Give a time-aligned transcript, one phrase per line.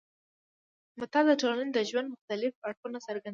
[0.99, 3.29] متل د ټولنې د ژوند مختلف اړخونه څرګندوي